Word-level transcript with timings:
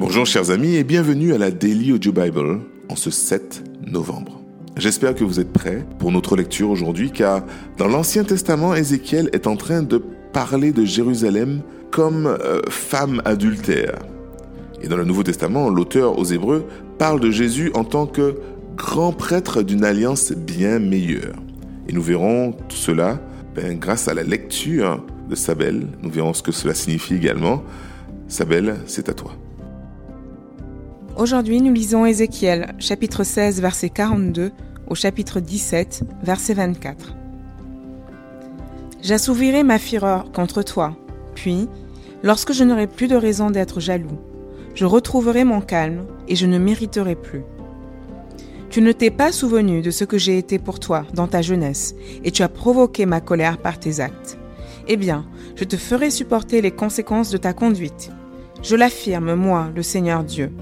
Bonjour 0.00 0.24
chers 0.24 0.50
amis 0.50 0.76
et 0.76 0.82
bienvenue 0.82 1.34
à 1.34 1.38
la 1.38 1.50
Daily 1.50 1.92
Audio 1.92 2.10
Bible 2.10 2.60
en 2.88 2.96
ce 2.96 3.10
7 3.10 3.62
novembre. 3.86 4.40
J'espère 4.78 5.14
que 5.14 5.24
vous 5.24 5.40
êtes 5.40 5.52
prêts 5.52 5.86
pour 5.98 6.10
notre 6.10 6.36
lecture 6.36 6.70
aujourd'hui 6.70 7.10
car 7.10 7.44
dans 7.76 7.86
l'Ancien 7.86 8.24
Testament, 8.24 8.74
Ézéchiel 8.74 9.28
est 9.34 9.46
en 9.46 9.56
train 9.56 9.82
de 9.82 10.02
parler 10.32 10.72
de 10.72 10.86
Jérusalem 10.86 11.60
comme 11.90 12.24
euh, 12.24 12.62
femme 12.70 13.20
adultère. 13.26 13.98
Et 14.80 14.88
dans 14.88 14.96
le 14.96 15.04
Nouveau 15.04 15.22
Testament, 15.22 15.68
l'auteur 15.68 16.18
aux 16.18 16.24
Hébreux 16.24 16.64
parle 16.96 17.20
de 17.20 17.30
Jésus 17.30 17.70
en 17.74 17.84
tant 17.84 18.06
que 18.06 18.36
grand 18.78 19.12
prêtre 19.12 19.60
d'une 19.60 19.84
alliance 19.84 20.32
bien 20.32 20.78
meilleure. 20.78 21.36
Et 21.88 21.92
nous 21.92 22.02
verrons 22.02 22.52
tout 22.52 22.76
cela 22.76 23.20
ben, 23.54 23.78
grâce 23.78 24.08
à 24.08 24.14
la 24.14 24.22
lecture 24.22 25.04
de 25.28 25.34
Sabelle. 25.34 25.88
Nous 26.00 26.10
verrons 26.10 26.32
ce 26.32 26.42
que 26.42 26.52
cela 26.52 26.72
signifie 26.72 27.16
également. 27.16 27.62
Sabelle, 28.28 28.76
c'est 28.86 29.10
à 29.10 29.12
toi. 29.12 29.32
Aujourd'hui, 31.16 31.60
nous 31.60 31.72
lisons 31.72 32.06
Ézéchiel, 32.06 32.74
chapitre 32.78 33.24
16, 33.24 33.60
verset 33.60 33.90
42 33.90 34.52
au 34.86 34.94
chapitre 34.94 35.40
17, 35.40 36.04
verset 36.22 36.54
24. 36.54 37.14
J'assouvirai 39.02 39.64
ma 39.64 39.78
fureur 39.78 40.30
contre 40.32 40.62
toi, 40.62 40.96
puis, 41.34 41.68
lorsque 42.22 42.52
je 42.52 42.64
n'aurai 42.64 42.86
plus 42.86 43.08
de 43.08 43.16
raison 43.16 43.50
d'être 43.50 43.80
jaloux, 43.80 44.18
je 44.74 44.84
retrouverai 44.84 45.44
mon 45.44 45.60
calme 45.60 46.06
et 46.28 46.36
je 46.36 46.46
ne 46.46 46.58
mériterai 46.58 47.16
plus. 47.16 47.42
Tu 48.70 48.80
ne 48.80 48.92
t'es 48.92 49.10
pas 49.10 49.32
souvenu 49.32 49.82
de 49.82 49.90
ce 49.90 50.04
que 50.04 50.16
j'ai 50.16 50.38
été 50.38 50.60
pour 50.60 50.78
toi 50.78 51.04
dans 51.12 51.26
ta 51.26 51.42
jeunesse, 51.42 51.96
et 52.24 52.30
tu 52.30 52.42
as 52.42 52.48
provoqué 52.48 53.04
ma 53.04 53.20
colère 53.20 53.58
par 53.58 53.80
tes 53.80 53.98
actes. 53.98 54.38
Eh 54.86 54.96
bien, 54.96 55.26
je 55.56 55.64
te 55.64 55.76
ferai 55.76 56.10
supporter 56.10 56.62
les 56.62 56.70
conséquences 56.70 57.30
de 57.30 57.36
ta 57.36 57.52
conduite. 57.52 58.10
Je 58.62 58.76
l'affirme, 58.76 59.34
moi, 59.34 59.70
le 59.74 59.82
Seigneur 59.82 60.22
Dieu. 60.22 60.52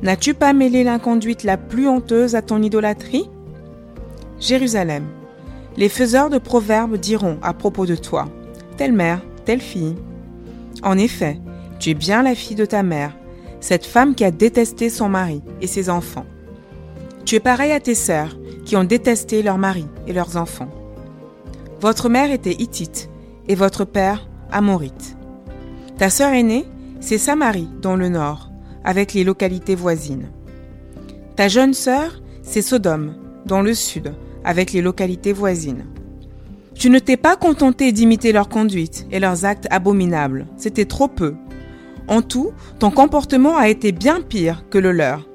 N'as-tu 0.00 0.32
pas 0.32 0.52
mêlé 0.52 0.84
l'inconduite 0.84 1.42
la 1.42 1.56
plus 1.56 1.88
honteuse 1.88 2.36
à 2.36 2.42
ton 2.42 2.62
idolâtrie? 2.62 3.28
Jérusalem, 4.38 5.04
les 5.76 5.88
faiseurs 5.88 6.30
de 6.30 6.38
proverbes 6.38 6.96
diront 6.96 7.38
à 7.42 7.52
propos 7.52 7.84
de 7.84 7.96
toi, 7.96 8.28
telle 8.76 8.92
mère, 8.92 9.20
telle 9.44 9.60
fille. 9.60 9.96
En 10.84 10.96
effet, 10.96 11.40
tu 11.80 11.90
es 11.90 11.94
bien 11.94 12.22
la 12.22 12.36
fille 12.36 12.54
de 12.54 12.64
ta 12.64 12.84
mère, 12.84 13.16
cette 13.60 13.86
femme 13.86 14.14
qui 14.14 14.24
a 14.24 14.30
détesté 14.30 14.88
son 14.88 15.08
mari 15.08 15.42
et 15.60 15.66
ses 15.66 15.90
enfants. 15.90 16.26
Tu 17.24 17.34
es 17.34 17.40
pareil 17.40 17.72
à 17.72 17.80
tes 17.80 17.96
sœurs 17.96 18.38
qui 18.64 18.76
ont 18.76 18.84
détesté 18.84 19.42
leur 19.42 19.58
mari 19.58 19.86
et 20.06 20.12
leurs 20.12 20.36
enfants. 20.36 20.68
Votre 21.80 22.08
mère 22.08 22.30
était 22.30 22.56
hittite 22.56 23.10
et 23.48 23.56
votre 23.56 23.84
père 23.84 24.28
amorite. 24.52 25.16
Ta 25.96 26.08
sœur 26.08 26.32
aînée, 26.32 26.66
c'est 27.00 27.18
Samarie 27.18 27.68
dans 27.82 27.96
le 27.96 28.08
nord 28.08 28.47
avec 28.88 29.12
les 29.12 29.22
localités 29.22 29.74
voisines. 29.74 30.30
Ta 31.36 31.46
jeune 31.46 31.74
sœur, 31.74 32.22
c'est 32.42 32.62
Sodome, 32.62 33.16
dans 33.44 33.60
le 33.60 33.74
sud, 33.74 34.14
avec 34.44 34.72
les 34.72 34.80
localités 34.80 35.34
voisines. 35.34 35.84
Tu 36.74 36.88
ne 36.88 36.98
t'es 36.98 37.18
pas 37.18 37.36
contenté 37.36 37.92
d'imiter 37.92 38.32
leur 38.32 38.48
conduite 38.48 39.06
et 39.10 39.20
leurs 39.20 39.44
actes 39.44 39.68
abominables, 39.70 40.46
c'était 40.56 40.86
trop 40.86 41.06
peu. 41.06 41.34
En 42.08 42.22
tout, 42.22 42.52
ton 42.78 42.90
comportement 42.90 43.58
a 43.58 43.68
été 43.68 43.92
bien 43.92 44.22
pire 44.22 44.64
que 44.70 44.78
le 44.78 44.92
leur. 44.92 45.28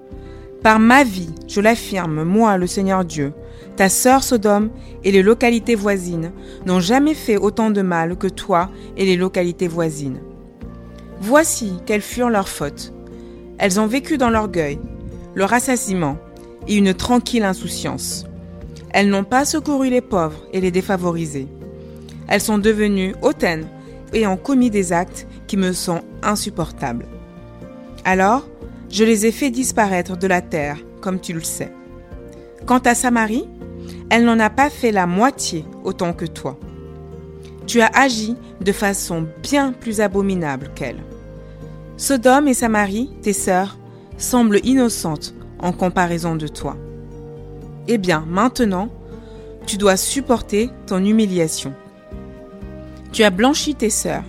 Par 0.63 0.79
ma 0.79 1.03
vie, 1.03 1.29
je 1.47 1.61
l'affirme, 1.61 2.23
moi, 2.23 2.57
le 2.57 2.65
Seigneur 2.65 3.05
Dieu, 3.05 3.33
ta 3.75 3.87
sœur 3.87 4.23
Sodome 4.23 4.71
et 5.03 5.11
les 5.11 5.21
localités 5.21 5.75
voisines 5.75 6.31
n'ont 6.65 6.79
jamais 6.79 7.13
fait 7.13 7.37
autant 7.37 7.69
de 7.69 7.83
mal 7.83 8.17
que 8.17 8.27
toi 8.27 8.71
et 8.97 9.05
les 9.05 9.15
localités 9.15 9.67
voisines. 9.67 10.21
Voici 11.21 11.73
quelles 11.85 12.01
furent 12.01 12.31
leurs 12.31 12.49
fautes. 12.49 12.93
Elles 13.57 13.79
ont 13.79 13.87
vécu 13.87 14.17
dans 14.17 14.29
l'orgueil, 14.29 14.79
le 15.35 15.45
rassasiement 15.45 16.17
et 16.67 16.75
une 16.75 16.93
tranquille 16.93 17.43
insouciance. 17.43 18.25
Elles 18.91 19.09
n'ont 19.09 19.23
pas 19.23 19.45
secouru 19.45 19.89
les 19.89 20.01
pauvres 20.01 20.45
et 20.53 20.61
les 20.61 20.71
défavorisés. 20.71 21.47
Elles 22.27 22.41
sont 22.41 22.57
devenues 22.57 23.15
hautaines 23.21 23.67
et 24.13 24.27
ont 24.27 24.37
commis 24.37 24.69
des 24.69 24.93
actes 24.93 25.27
qui 25.47 25.57
me 25.57 25.73
sont 25.73 26.01
insupportables. 26.21 27.05
Alors, 28.05 28.47
je 28.89 29.03
les 29.03 29.25
ai 29.25 29.31
fait 29.31 29.49
disparaître 29.49 30.17
de 30.17 30.27
la 30.27 30.41
terre, 30.41 30.77
comme 31.01 31.19
tu 31.19 31.33
le 31.33 31.41
sais. 31.41 31.71
Quant 32.65 32.79
à 32.79 32.95
Samarie, 32.95 33.49
elle 34.09 34.25
n'en 34.25 34.39
a 34.39 34.49
pas 34.49 34.69
fait 34.69 34.91
la 34.91 35.07
moitié 35.07 35.65
autant 35.83 36.13
que 36.13 36.25
toi. 36.25 36.59
Tu 37.65 37.81
as 37.81 37.91
agi 37.93 38.35
de 38.61 38.71
façon 38.71 39.27
bien 39.41 39.73
plus 39.73 40.01
abominable 40.01 40.69
qu'elle. 40.75 41.03
Sodome 41.95 42.47
et 42.47 42.53
Samarie, 42.55 43.11
tes 43.21 43.33
sœurs, 43.33 43.77
semblent 44.17 44.59
innocentes 44.63 45.35
en 45.59 45.71
comparaison 45.71 46.35
de 46.35 46.47
toi. 46.47 46.75
Eh 47.87 47.97
bien, 47.97 48.25
maintenant, 48.27 48.89
tu 49.67 49.77
dois 49.77 49.95
supporter 49.95 50.69
ton 50.87 51.03
humiliation. 51.05 51.73
Tu 53.11 53.23
as 53.23 53.29
blanchi 53.29 53.75
tes 53.75 53.91
sœurs, 53.91 54.23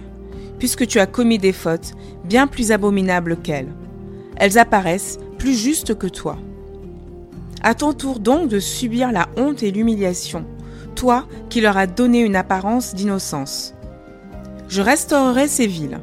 puisque 0.58 0.86
tu 0.86 1.00
as 1.00 1.06
commis 1.06 1.38
des 1.38 1.52
fautes 1.52 1.92
bien 2.25 2.47
plus 2.47 2.70
abominables 2.70 3.38
qu'elles. 3.38 3.72
Elles 4.36 4.58
apparaissent 4.58 5.19
plus 5.38 5.54
justes 5.54 5.94
que 5.96 6.06
toi. 6.06 6.36
À 7.62 7.75
ton 7.75 7.94
tour 7.94 8.20
donc 8.20 8.48
de 8.48 8.60
subir 8.60 9.10
la 9.10 9.28
honte 9.38 9.62
et 9.62 9.70
l'humiliation, 9.70 10.44
toi 10.94 11.26
qui 11.48 11.62
leur 11.62 11.78
as 11.78 11.86
donné 11.86 12.20
une 12.20 12.36
apparence 12.36 12.94
d'innocence. 12.94 13.75
Je 14.69 14.82
restaurerai 14.82 15.48
ces 15.48 15.66
villes 15.66 16.00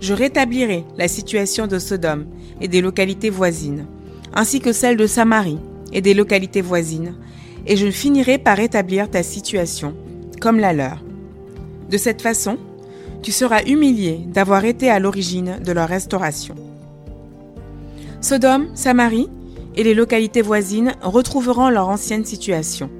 je 0.00 0.14
rétablirai 0.14 0.84
la 0.96 1.08
situation 1.08 1.66
de 1.66 1.78
Sodome 1.78 2.26
et 2.60 2.68
des 2.68 2.80
localités 2.80 3.30
voisines, 3.30 3.86
ainsi 4.32 4.60
que 4.60 4.72
celle 4.72 4.96
de 4.96 5.06
Samarie 5.06 5.58
et 5.92 6.00
des 6.00 6.14
localités 6.14 6.60
voisines, 6.60 7.14
et 7.66 7.76
je 7.76 7.90
finirai 7.90 8.38
par 8.38 8.56
rétablir 8.56 9.10
ta 9.10 9.22
situation, 9.22 9.94
comme 10.40 10.58
la 10.58 10.72
leur. 10.72 11.04
De 11.90 11.96
cette 11.96 12.22
façon, 12.22 12.58
tu 13.22 13.32
seras 13.32 13.62
humilié 13.64 14.20
d'avoir 14.26 14.64
été 14.64 14.90
à 14.90 14.98
l'origine 14.98 15.58
de 15.64 15.72
leur 15.72 15.88
restauration. 15.88 16.54
Sodome, 18.20 18.68
Samarie 18.74 19.28
et 19.76 19.82
les 19.82 19.94
localités 19.94 20.42
voisines 20.42 20.94
retrouveront 21.02 21.70
leur 21.70 21.88
ancienne 21.88 22.24
situation. 22.24 22.90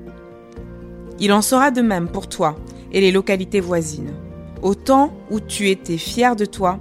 Il 1.20 1.32
en 1.32 1.42
sera 1.42 1.70
de 1.70 1.82
même 1.82 2.08
pour 2.08 2.28
toi 2.28 2.56
et 2.92 3.00
les 3.00 3.10
localités 3.10 3.60
voisines. 3.60 4.12
Au 4.62 4.74
temps 4.74 5.12
où 5.30 5.40
tu 5.40 5.68
étais 5.68 5.98
fier 5.98 6.36
de 6.36 6.44
toi 6.44 6.78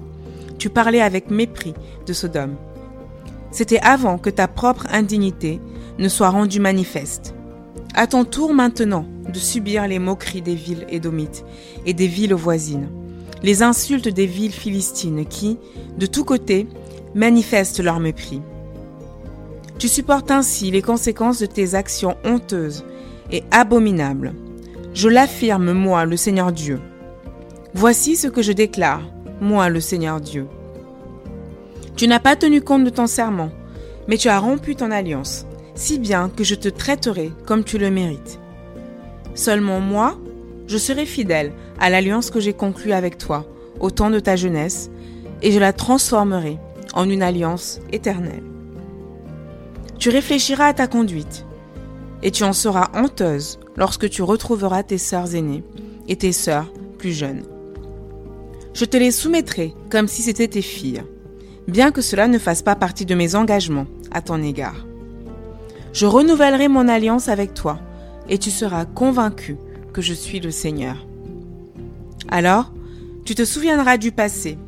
tu 0.58 0.70
parlais 0.70 1.02
avec 1.02 1.30
mépris 1.30 1.74
de 2.06 2.14
Sodome. 2.14 2.56
C'était 3.52 3.80
avant 3.80 4.18
que 4.18 4.30
ta 4.30 4.48
propre 4.48 4.88
indignité 4.92 5.60
ne 6.00 6.10
soit 6.10 6.30
rendue 6.30 6.60
manifeste. 6.60 7.34
À 7.96 8.08
ton 8.08 8.26
tour 8.26 8.54
maintenant 8.54 9.06
de 9.32 9.40
subir 9.40 9.88
les 9.88 10.00
moqueries 10.00 10.42
des 10.42 10.56
villes 10.56 10.86
édomites 10.90 11.44
et 11.86 11.94
des 11.94 12.08
villes 12.08 12.34
voisines, 12.34 12.90
les 13.44 13.64
insultes 13.64 14.10
des 14.10 14.26
villes 14.26 14.52
philistines 14.52 15.26
qui, 15.26 15.58
de 15.98 16.06
tous 16.06 16.24
côtés, 16.24 16.68
manifestent 17.16 17.84
leur 17.84 18.00
mépris. 18.00 18.42
Tu 19.80 19.88
supportes 19.88 20.32
ainsi 20.32 20.72
les 20.72 20.82
conséquences 20.82 21.40
de 21.40 21.46
tes 21.46 21.76
actions 21.76 22.18
honteuses 22.24 22.84
et 23.32 23.44
abominables. 23.52 24.34
Je 24.94 25.08
l'affirme, 25.08 25.72
moi, 25.72 26.06
le 26.06 26.18
Seigneur 26.18 26.52
Dieu. 26.52 26.80
Voici 27.74 28.16
ce 28.16 28.28
que 28.28 28.42
je 28.42 28.54
déclare 28.54 29.04
moi 29.42 29.70
le 29.70 29.80
Seigneur 29.80 30.22
Dieu. 30.22 30.48
Tu 31.96 32.08
n'as 32.08 32.20
pas 32.20 32.36
tenu 32.36 32.62
compte 32.62 32.84
de 32.84 32.90
ton 32.90 33.08
serment, 33.08 33.50
mais 34.08 34.18
tu 34.18 34.30
as 34.30 34.40
rompu 34.40 34.76
ton 34.76 34.92
alliance, 34.92 35.46
si 35.76 36.00
bien 36.00 36.30
que 36.30 36.44
je 36.44 36.56
te 36.56 36.70
traiterai 36.70 37.32
comme 37.46 37.64
tu 37.64 37.78
le 37.78 37.90
mérites. 37.90 38.40
Seulement 39.36 39.80
moi, 39.80 40.18
je 40.68 40.78
serai 40.78 41.06
fidèle 41.06 41.54
à 41.80 41.90
l'alliance 41.90 42.30
que 42.30 42.40
j'ai 42.40 42.54
conclue 42.54 42.92
avec 42.92 43.18
toi 43.18 43.46
au 43.80 43.92
temps 43.92 44.10
de 44.10 44.20
ta 44.20 44.36
jeunesse, 44.36 44.90
et 45.42 45.52
je 45.52 45.60
la 45.60 45.74
transformerai 45.74 46.58
en 46.94 47.10
une 47.10 47.22
alliance 47.22 47.80
éternelle. 47.92 48.44
Tu 50.00 50.10
réfléchiras 50.10 50.66
à 50.66 50.74
ta 50.74 50.88
conduite, 50.88 51.46
et 52.24 52.32
tu 52.32 52.44
en 52.44 52.54
seras 52.54 52.90
honteuse 52.94 53.60
lorsque 53.76 54.10
tu 54.10 54.24
retrouveras 54.24 54.84
tes 54.84 54.98
sœurs 54.98 55.36
aînées 55.36 55.64
et 56.08 56.16
tes 56.16 56.32
sœurs 56.32 56.72
plus 56.98 57.14
jeunes. 57.14 57.44
Je 58.78 58.86
te 58.86 58.96
les 58.96 59.10
soumettrai 59.10 59.74
comme 59.90 60.08
si 60.08 60.22
c'était 60.22 60.48
tes 60.48 60.62
filles, 60.62 61.02
bien 61.68 61.90
que 61.90 62.04
cela 62.04 62.28
ne 62.28 62.38
fasse 62.38 62.62
pas 62.62 62.76
partie 62.76 63.08
de 63.08 63.16
mes 63.16 63.34
engagements 63.34 63.88
à 64.12 64.22
ton 64.22 64.40
égard. 64.44 64.86
Je 65.94 66.06
renouvellerai 66.06 66.68
mon 66.68 66.88
alliance 66.88 67.28
avec 67.28 67.56
toi, 67.56 67.80
et 68.30 68.38
tu 68.38 68.52
seras 68.52 68.86
convaincu 68.86 69.58
que 69.94 70.04
je 70.04 70.14
suis 70.14 70.40
le 70.40 70.52
Seigneur. 70.52 71.08
Alors, 72.30 72.72
tu 73.26 73.34
te 73.34 73.46
souviendras 73.46 73.98
du 73.98 74.12
passé, 74.12 74.60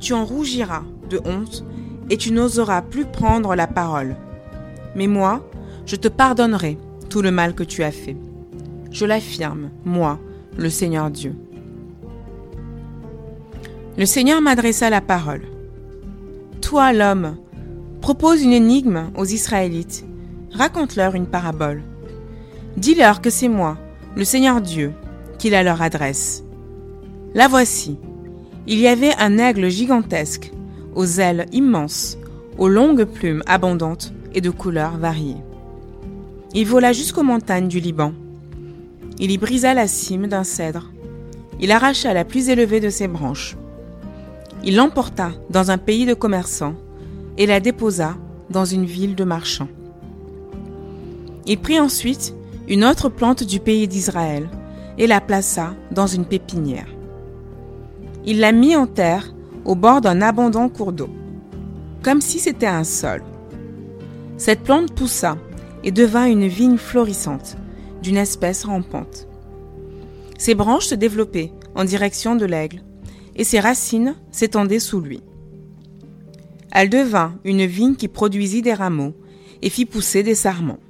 tu 0.00 0.14
en 0.14 0.24
rougiras 0.24 0.82
de 1.08 1.20
honte, 1.24 1.64
et 2.10 2.16
tu 2.16 2.32
n'oseras 2.32 2.82
plus 2.82 3.04
prendre 3.04 3.54
la 3.54 3.68
parole. 3.68 4.16
Mais 4.96 5.06
moi, 5.06 5.48
je 5.86 5.94
te 5.94 6.08
pardonnerai 6.08 6.76
tout 7.08 7.22
le 7.22 7.30
mal 7.30 7.54
que 7.54 7.62
tu 7.62 7.84
as 7.84 7.92
fait. 7.92 8.16
Je 8.90 9.06
l'affirme, 9.06 9.70
moi, 9.84 10.18
le 10.58 10.70
Seigneur 10.70 11.08
Dieu. 11.08 11.36
Le 13.96 14.06
Seigneur 14.06 14.40
m'adressa 14.40 14.90
la 14.90 15.00
parole. 15.00 15.42
Toi, 16.60 16.92
l'homme, 16.92 17.36
propose 18.00 18.42
une 18.42 18.52
énigme 18.52 19.12
aux 19.16 19.24
Israélites. 19.24 20.04
Raconte-leur 20.50 21.14
une 21.14 21.26
parabole. 21.26 21.80
Dis-leur 22.76 23.20
que 23.20 23.30
c'est 23.30 23.46
moi, 23.46 23.78
le 24.16 24.24
Seigneur 24.24 24.60
Dieu, 24.60 24.92
qui 25.38 25.48
la 25.48 25.62
leur 25.62 25.80
adresse. 25.80 26.42
La 27.34 27.46
voici. 27.46 27.96
Il 28.66 28.80
y 28.80 28.88
avait 28.88 29.14
un 29.20 29.38
aigle 29.38 29.68
gigantesque, 29.68 30.52
aux 30.96 31.06
ailes 31.20 31.46
immenses, 31.52 32.18
aux 32.58 32.68
longues 32.68 33.04
plumes 33.04 33.44
abondantes 33.46 34.12
et 34.34 34.40
de 34.40 34.50
couleurs 34.50 34.98
variées. 34.98 35.42
Il 36.52 36.66
vola 36.66 36.92
jusqu'aux 36.92 37.22
montagnes 37.22 37.68
du 37.68 37.78
Liban. 37.78 38.12
Il 39.20 39.30
y 39.30 39.38
brisa 39.38 39.72
la 39.72 39.86
cime 39.86 40.26
d'un 40.26 40.42
cèdre. 40.42 40.90
Il 41.60 41.70
arracha 41.70 42.12
la 42.12 42.24
plus 42.24 42.48
élevée 42.48 42.80
de 42.80 42.90
ses 42.90 43.06
branches. 43.06 43.56
Il 44.66 44.76
l'emporta 44.76 45.32
dans 45.50 45.70
un 45.70 45.76
pays 45.76 46.06
de 46.06 46.14
commerçants 46.14 46.74
et 47.36 47.44
la 47.44 47.60
déposa 47.60 48.16
dans 48.48 48.64
une 48.64 48.86
ville 48.86 49.14
de 49.14 49.24
marchands. 49.24 49.68
Il 51.44 51.58
prit 51.58 51.78
ensuite 51.78 52.34
une 52.66 52.82
autre 52.82 53.10
plante 53.10 53.44
du 53.44 53.60
pays 53.60 53.86
d'Israël 53.86 54.48
et 54.96 55.06
la 55.06 55.20
plaça 55.20 55.74
dans 55.90 56.06
une 56.06 56.24
pépinière. 56.24 56.88
Il 58.24 58.40
la 58.40 58.52
mit 58.52 58.74
en 58.74 58.86
terre 58.86 59.34
au 59.66 59.74
bord 59.74 60.00
d'un 60.00 60.22
abondant 60.22 60.70
cours 60.70 60.92
d'eau, 60.92 61.10
comme 62.02 62.22
si 62.22 62.38
c'était 62.38 62.66
un 62.66 62.84
sol. 62.84 63.22
Cette 64.38 64.62
plante 64.62 64.94
poussa 64.94 65.36
et 65.82 65.90
devint 65.90 66.24
une 66.24 66.48
vigne 66.48 66.78
florissante, 66.78 67.58
d'une 68.02 68.16
espèce 68.16 68.64
rampante. 68.64 69.28
Ses 70.38 70.54
branches 70.54 70.86
se 70.86 70.94
développaient 70.94 71.52
en 71.74 71.84
direction 71.84 72.34
de 72.34 72.46
l'aigle, 72.46 72.82
et 73.36 73.44
ses 73.44 73.60
racines 73.60 74.16
s'étendaient 74.30 74.78
sous 74.78 75.00
lui. 75.00 75.22
Elle 76.70 76.90
devint 76.90 77.34
une 77.44 77.66
vigne 77.66 77.94
qui 77.94 78.08
produisit 78.08 78.62
des 78.62 78.74
rameaux 78.74 79.14
et 79.62 79.70
fit 79.70 79.86
pousser 79.86 80.22
des 80.22 80.34
sarments. 80.34 80.80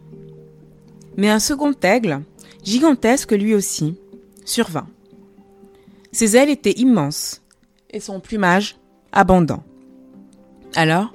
Mais 1.16 1.28
un 1.28 1.38
second 1.38 1.74
aigle, 1.82 2.22
gigantesque 2.64 3.32
lui 3.32 3.54
aussi, 3.54 3.96
survint. 4.44 4.88
Ses 6.12 6.36
ailes 6.36 6.50
étaient 6.50 6.78
immenses 6.78 7.42
et 7.90 8.00
son 8.00 8.20
plumage 8.20 8.76
abondant. 9.12 9.62
Alors, 10.74 11.12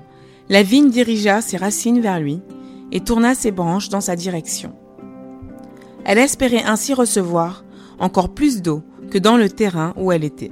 la 0.50 0.64
vigne 0.64 0.90
dirigea 0.90 1.42
ses 1.42 1.58
racines 1.58 2.00
vers 2.00 2.20
lui 2.20 2.40
et 2.92 3.02
tourna 3.02 3.36
ses 3.36 3.52
branches 3.52 3.90
dans 3.90 4.02
sa 4.02 4.16
direction. 4.16 4.74
Elle 6.06 6.18
espérait 6.18 6.64
ainsi 6.64 6.94
recevoir 6.94 7.64
encore 8.00 8.34
plus 8.34 8.62
d'eau 8.62 8.84
que 9.12 9.18
dans 9.18 9.38
le 9.38 9.50
terrain 9.50 9.94
où 9.98 10.12
elle 10.12 10.24
était. 10.24 10.52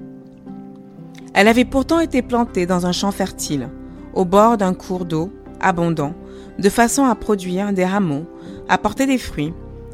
Elle 1.33 1.47
avait 1.47 1.65
pourtant 1.65 1.99
été 1.99 2.21
plantée 2.21 2.65
dans 2.65 2.85
un 2.85 2.91
champ 2.91 3.11
fertile, 3.11 3.69
au 4.13 4.25
bord 4.25 4.57
d'un 4.57 4.73
cours 4.73 5.05
d'eau 5.05 5.31
abondant, 5.59 6.13
de 6.59 6.69
façon 6.69 7.05
à 7.05 7.15
produire 7.15 7.73
des 7.73 7.85
rameaux, 7.85 8.25
à 8.69 8.77
porter 8.77 9.05
des 9.05 9.17
fruits 9.17 9.53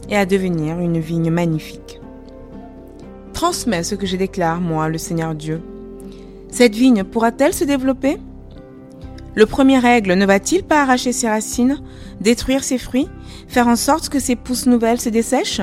et 0.09 0.15
à 0.15 0.25
devenir 0.25 0.79
une 0.79 0.99
vigne 0.99 1.31
magnifique. 1.31 1.99
Transmets 3.33 3.83
ce 3.83 3.95
que 3.95 4.05
je 4.05 4.15
déclare, 4.15 4.61
moi, 4.61 4.89
le 4.89 4.97
Seigneur 4.97 5.35
Dieu. 5.35 5.61
Cette 6.49 6.75
vigne 6.75 7.03
pourra-t-elle 7.03 7.53
se 7.53 7.63
développer? 7.63 8.17
Le 9.35 9.45
premier 9.47 9.83
aigle 9.85 10.13
ne 10.13 10.25
va-t-il 10.25 10.63
pas 10.63 10.83
arracher 10.83 11.11
ses 11.11 11.27
racines, 11.27 11.81
détruire 12.21 12.63
ses 12.63 12.77
fruits, 12.77 13.09
faire 13.47 13.67
en 13.67 13.75
sorte 13.75 14.09
que 14.09 14.19
ses 14.19 14.35
pousses 14.35 14.67
nouvelles 14.67 15.01
se 15.01 15.09
dessèchent? 15.09 15.61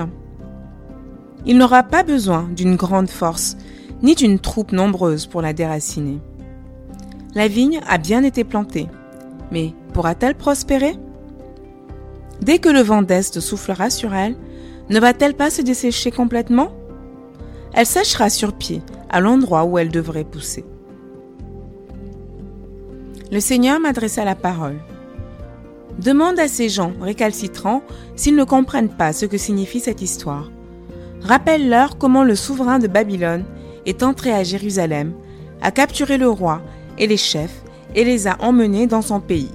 Il 1.46 1.56
n'aura 1.56 1.84
pas 1.84 2.02
besoin 2.02 2.48
d'une 2.54 2.76
grande 2.76 3.08
force, 3.08 3.56
ni 4.02 4.14
d'une 4.14 4.38
troupe 4.38 4.72
nombreuse 4.72 5.26
pour 5.26 5.42
la 5.42 5.52
déraciner. 5.52 6.18
La 7.34 7.48
vigne 7.48 7.80
a 7.88 7.98
bien 7.98 8.22
été 8.22 8.44
plantée, 8.44 8.88
mais 9.52 9.72
pourra-t-elle 9.92 10.34
prospérer? 10.34 10.96
Dès 12.40 12.58
que 12.58 12.68
le 12.68 12.80
vent 12.80 13.02
d'Est 13.02 13.40
soufflera 13.40 13.90
sur 13.90 14.14
elle, 14.14 14.36
ne 14.88 14.98
va-t-elle 14.98 15.34
pas 15.34 15.50
se 15.50 15.62
dessécher 15.62 16.10
complètement? 16.10 16.72
Elle 17.72 17.86
séchera 17.86 18.30
sur 18.30 18.52
pied, 18.52 18.82
à 19.08 19.20
l'endroit 19.20 19.64
où 19.64 19.78
elle 19.78 19.90
devrait 19.90 20.24
pousser. 20.24 20.64
Le 23.30 23.38
Seigneur 23.38 23.78
m'adressa 23.78 24.24
la 24.24 24.34
parole. 24.34 24.78
Demande 26.00 26.40
à 26.40 26.48
ces 26.48 26.68
gens 26.68 26.92
récalcitrants 27.00 27.82
s'ils 28.16 28.34
ne 28.34 28.44
comprennent 28.44 28.88
pas 28.88 29.12
ce 29.12 29.26
que 29.26 29.38
signifie 29.38 29.80
cette 29.80 30.02
histoire. 30.02 30.50
Rappelle-leur 31.22 31.98
comment 31.98 32.24
le 32.24 32.34
souverain 32.34 32.78
de 32.78 32.88
Babylone 32.88 33.44
est 33.86 34.02
entré 34.02 34.32
à 34.32 34.42
Jérusalem, 34.42 35.12
a 35.62 35.70
capturé 35.70 36.18
le 36.18 36.28
roi 36.28 36.62
et 36.98 37.06
les 37.06 37.16
chefs 37.16 37.62
et 37.94 38.04
les 38.04 38.26
a 38.26 38.36
emmenés 38.40 38.86
dans 38.86 39.02
son 39.02 39.20
pays. 39.20 39.50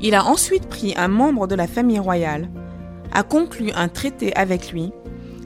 Il 0.00 0.14
a 0.14 0.24
ensuite 0.24 0.66
pris 0.66 0.94
un 0.96 1.08
membre 1.08 1.46
de 1.46 1.54
la 1.54 1.66
famille 1.66 1.98
royale, 1.98 2.50
a 3.12 3.22
conclu 3.22 3.70
un 3.74 3.88
traité 3.88 4.34
avec 4.36 4.72
lui 4.72 4.92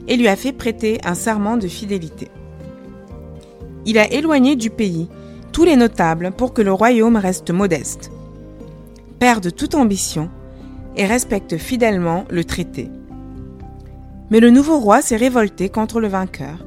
et 0.07 0.17
lui 0.17 0.27
a 0.27 0.35
fait 0.35 0.53
prêter 0.53 0.99
un 1.05 1.15
serment 1.15 1.57
de 1.57 1.67
fidélité. 1.67 2.29
Il 3.85 3.97
a 3.97 4.11
éloigné 4.11 4.55
du 4.55 4.69
pays 4.69 5.07
tous 5.51 5.63
les 5.63 5.75
notables 5.75 6.31
pour 6.31 6.53
que 6.53 6.61
le 6.61 6.73
royaume 6.73 7.15
reste 7.15 7.51
modeste, 7.51 8.11
perde 9.19 9.53
toute 9.53 9.75
ambition 9.75 10.29
et 10.95 11.05
respecte 11.05 11.57
fidèlement 11.57 12.25
le 12.29 12.43
traité. 12.43 12.89
Mais 14.29 14.39
le 14.39 14.49
nouveau 14.49 14.79
roi 14.79 15.01
s'est 15.01 15.17
révolté 15.17 15.69
contre 15.69 15.99
le 15.99 16.07
vainqueur. 16.07 16.65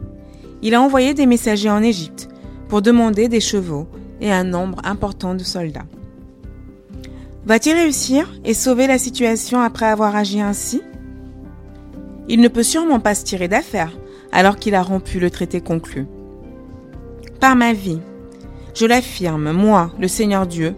Il 0.64 0.74
a 0.74 0.80
envoyé 0.80 1.12
des 1.12 1.26
messagers 1.26 1.70
en 1.70 1.82
Égypte 1.82 2.28
pour 2.68 2.80
demander 2.80 3.28
des 3.28 3.40
chevaux 3.40 3.86
et 4.22 4.32
un 4.32 4.44
nombre 4.44 4.80
important 4.82 5.34
de 5.34 5.44
soldats. 5.44 5.84
Va-t-il 7.44 7.76
réussir 7.76 8.32
et 8.46 8.54
sauver 8.54 8.86
la 8.86 8.96
situation 8.96 9.60
après 9.60 9.84
avoir 9.84 10.16
agi 10.16 10.40
ainsi? 10.40 10.80
Il 12.28 12.40
ne 12.40 12.48
peut 12.48 12.62
sûrement 12.62 12.98
pas 12.98 13.14
se 13.14 13.24
tirer 13.24 13.46
d'affaire 13.46 13.92
alors 14.32 14.56
qu'il 14.56 14.74
a 14.74 14.82
rompu 14.82 15.20
le 15.20 15.30
traité 15.30 15.60
conclu. 15.60 16.06
Par 17.40 17.56
ma 17.56 17.74
vie, 17.74 18.00
je 18.74 18.86
l'affirme, 18.86 19.52
moi, 19.52 19.92
le 20.00 20.08
Seigneur 20.08 20.46
Dieu, 20.46 20.74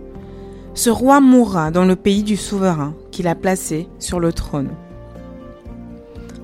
ce 0.74 0.90
roi 0.90 1.20
mourra 1.20 1.70
dans 1.70 1.84
le 1.84 1.94
pays 1.94 2.24
du 2.24 2.36
souverain 2.36 2.96
qu'il 3.12 3.28
a 3.28 3.36
placé 3.36 3.88
sur 4.00 4.18
le 4.18 4.32
trône. 4.32 4.70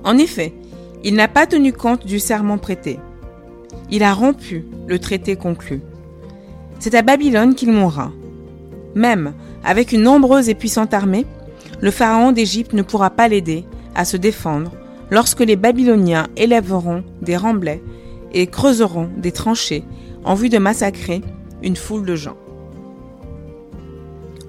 En 0.05 0.17
effet, 0.17 0.53
il 1.03 1.15
n'a 1.15 1.27
pas 1.27 1.45
tenu 1.45 1.73
compte 1.73 2.05
du 2.05 2.19
serment 2.19 2.57
prêté. 2.57 2.99
Il 3.95 4.01
a 4.01 4.15
rompu 4.15 4.65
le 4.87 4.97
traité 4.97 5.35
conclu. 5.35 5.79
C'est 6.79 6.95
à 6.95 7.03
Babylone 7.03 7.53
qu'il 7.53 7.71
mourra. 7.71 8.11
Même 8.95 9.35
avec 9.63 9.91
une 9.91 10.01
nombreuse 10.01 10.49
et 10.49 10.55
puissante 10.55 10.95
armée, 10.95 11.27
le 11.79 11.91
pharaon 11.91 12.31
d'Égypte 12.31 12.73
ne 12.73 12.81
pourra 12.81 13.11
pas 13.11 13.27
l'aider 13.27 13.65
à 13.93 14.03
se 14.03 14.17
défendre 14.17 14.71
lorsque 15.11 15.41
les 15.41 15.55
Babyloniens 15.55 16.25
élèveront 16.37 17.03
des 17.21 17.37
remblais 17.37 17.83
et 18.33 18.47
creuseront 18.47 19.11
des 19.15 19.31
tranchées 19.31 19.83
en 20.23 20.33
vue 20.33 20.49
de 20.49 20.57
massacrer 20.57 21.21
une 21.61 21.75
foule 21.75 22.03
de 22.03 22.15
gens. 22.15 22.37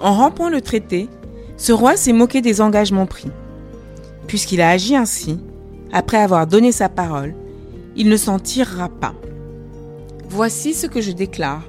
En 0.01 0.15
rampant 0.15 0.49
le 0.49 0.63
traité, 0.63 1.07
ce 1.59 1.73
roi 1.73 1.99
s'est 1.99 2.15
moqué 2.15 2.41
des 2.41 2.63
engagements 2.63 3.05
pris. 3.05 3.29
Puisqu'il 4.27 4.63
a 4.63 4.71
agi 4.71 4.97
ainsi, 4.97 5.39
après 5.93 6.17
avoir 6.17 6.47
donné 6.47 6.73
sa 6.73 6.89
parole, 6.89 7.35
il 7.95 8.09
ne 8.09 8.17
s'en 8.17 8.39
tirera 8.39 8.89
pas. 8.89 9.13
Voici 10.35 10.75
ce 10.75 10.89
que 10.89 11.01
je 11.01 11.13
déclare, 11.13 11.63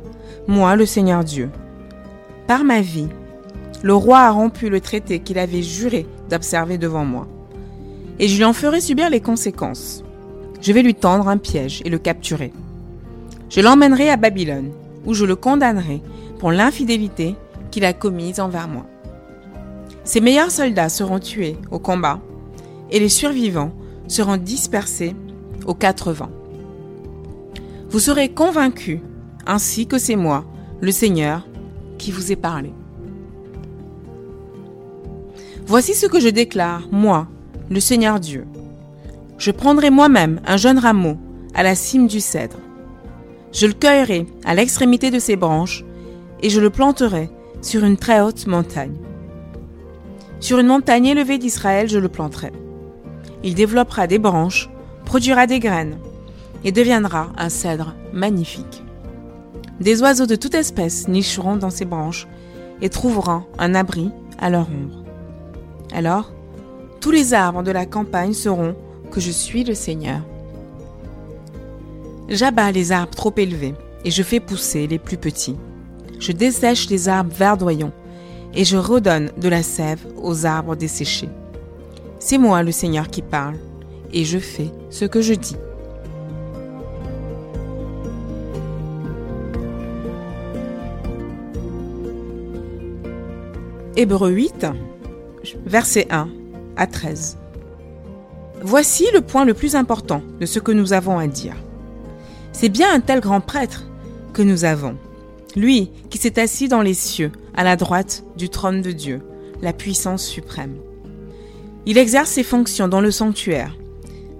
moi 0.47 0.75
le 0.75 0.87
Seigneur 0.87 1.23
Dieu. 1.23 1.51
Par 2.47 2.63
ma 2.63 2.81
vie, 2.81 3.09
le 3.83 3.93
roi 3.93 4.21
a 4.21 4.31
rompu 4.31 4.69
le 4.69 4.81
traité 4.81 5.19
qu'il 5.19 5.37
avait 5.37 5.61
juré 5.61 6.07
d'observer 6.31 6.79
devant 6.79 7.05
moi. 7.05 7.27
Et 8.17 8.27
je 8.27 8.35
lui 8.37 8.43
en 8.43 8.53
ferai 8.53 8.81
subir 8.81 9.11
les 9.11 9.21
conséquences. 9.21 10.03
Je 10.61 10.73
vais 10.73 10.81
lui 10.81 10.95
tendre 10.95 11.27
un 11.27 11.37
piège 11.37 11.83
et 11.85 11.91
le 11.91 11.99
capturer. 11.99 12.53
Je 13.51 13.61
l'emmènerai 13.61 14.09
à 14.09 14.17
Babylone 14.17 14.71
où 15.05 15.13
je 15.13 15.25
le 15.25 15.35
condamnerai 15.35 16.01
pour 16.39 16.51
l'infidélité 16.51 17.35
qu'il 17.69 17.85
a 17.85 17.93
commise 17.93 18.39
envers 18.39 18.67
moi. 18.67 18.87
Ses 20.05 20.21
meilleurs 20.21 20.49
soldats 20.49 20.89
seront 20.89 21.19
tués 21.19 21.55
au 21.69 21.77
combat 21.77 22.19
et 22.89 22.99
les 22.99 23.09
survivants 23.09 23.73
seront 24.07 24.37
dispersés 24.37 25.15
aux 25.67 25.75
quatre 25.75 26.11
vents. 26.11 26.31
Vous 27.95 28.01
serez 28.01 28.27
convaincus, 28.27 28.99
ainsi 29.47 29.87
que 29.87 29.97
c'est 29.97 30.17
moi, 30.17 30.43
le 30.81 30.91
Seigneur, 30.91 31.47
qui 31.97 32.11
vous 32.11 32.33
ai 32.33 32.35
parlé. 32.35 32.73
Voici 35.65 35.93
ce 35.93 36.05
que 36.05 36.19
je 36.19 36.27
déclare, 36.27 36.89
moi, 36.91 37.29
le 37.69 37.79
Seigneur 37.79 38.19
Dieu. 38.19 38.47
Je 39.37 39.49
prendrai 39.49 39.91
moi-même 39.91 40.41
un 40.45 40.57
jeune 40.57 40.77
rameau 40.77 41.15
à 41.53 41.63
la 41.63 41.73
cime 41.73 42.07
du 42.07 42.19
cèdre 42.19 42.57
je 43.53 43.65
le 43.65 43.71
cueillerai 43.71 44.27
à 44.43 44.55
l'extrémité 44.55 45.09
de 45.09 45.19
ses 45.19 45.37
branches 45.37 45.85
et 46.41 46.49
je 46.49 46.59
le 46.59 46.69
planterai 46.69 47.29
sur 47.61 47.85
une 47.85 47.95
très 47.95 48.19
haute 48.19 48.45
montagne. 48.45 48.97
Sur 50.41 50.59
une 50.59 50.67
montagne 50.67 51.05
élevée 51.05 51.37
d'Israël, 51.37 51.87
je 51.87 51.99
le 51.99 52.09
planterai. 52.09 52.51
Il 53.45 53.55
développera 53.55 54.05
des 54.05 54.19
branches, 54.19 54.69
produira 55.05 55.47
des 55.47 55.61
graines 55.61 55.97
et 56.63 56.71
deviendra 56.71 57.31
un 57.37 57.49
cèdre 57.49 57.95
magnifique. 58.13 58.83
Des 59.79 60.01
oiseaux 60.01 60.25
de 60.25 60.35
toute 60.35 60.55
espèce 60.55 61.07
nicheront 61.07 61.57
dans 61.57 61.69
ses 61.69 61.85
branches 61.85 62.27
et 62.81 62.89
trouveront 62.89 63.43
un 63.59 63.75
abri 63.75 64.11
à 64.39 64.49
leur 64.49 64.67
ombre. 64.69 65.03
Alors, 65.93 66.31
tous 67.01 67.11
les 67.11 67.33
arbres 67.33 67.63
de 67.63 67.71
la 67.71 67.85
campagne 67.85 68.33
sauront 68.33 68.75
que 69.11 69.19
je 69.19 69.31
suis 69.31 69.63
le 69.63 69.73
Seigneur. 69.73 70.21
J'abats 72.29 72.71
les 72.71 72.91
arbres 72.91 73.15
trop 73.15 73.33
élevés 73.37 73.75
et 74.03 74.11
je 74.11 74.23
fais 74.23 74.39
pousser 74.39 74.87
les 74.87 74.97
plus 74.97 75.17
petits. 75.17 75.57
Je 76.19 76.31
dessèche 76.31 76.89
les 76.89 77.09
arbres 77.09 77.33
verdoyants 77.35 77.93
et 78.53 78.63
je 78.63 78.77
redonne 78.77 79.31
de 79.37 79.49
la 79.49 79.61
sève 79.61 80.05
aux 80.21 80.45
arbres 80.45 80.75
desséchés. 80.75 81.29
C'est 82.19 82.37
moi 82.37 82.63
le 82.63 82.71
Seigneur 82.71 83.09
qui 83.09 83.21
parle 83.21 83.57
et 84.11 84.23
je 84.23 84.39
fais 84.39 84.71
ce 84.89 85.05
que 85.05 85.21
je 85.21 85.33
dis. 85.33 85.57
Hébreu 93.97 94.29
8, 94.29 94.67
versets 95.65 96.07
1 96.09 96.27
à 96.75 96.85
13. 96.85 97.37
Voici 98.61 99.05
le 99.13 99.21
point 99.21 99.45
le 99.45 99.53
plus 99.53 99.75
important 99.75 100.21
de 100.41 100.45
ce 100.45 100.59
que 100.59 100.73
nous 100.73 100.91
avons 100.91 101.17
à 101.17 101.27
dire. 101.27 101.55
C'est 102.51 102.67
bien 102.67 102.93
un 102.93 102.99
tel 102.99 103.21
grand 103.21 103.39
prêtre 103.39 103.85
que 104.33 104.41
nous 104.41 104.65
avons. 104.65 104.97
Lui 105.55 105.91
qui 106.09 106.17
s'est 106.17 106.41
assis 106.41 106.67
dans 106.67 106.81
les 106.81 106.93
cieux, 106.93 107.31
à 107.55 107.63
la 107.63 107.77
droite 107.77 108.25
du 108.35 108.49
trône 108.49 108.81
de 108.81 108.91
Dieu, 108.91 109.21
la 109.61 109.71
puissance 109.71 110.25
suprême. 110.25 110.75
Il 111.85 111.97
exerce 111.97 112.31
ses 112.31 112.43
fonctions 112.43 112.89
dans 112.89 112.99
le 112.99 113.11
sanctuaire, 113.11 113.77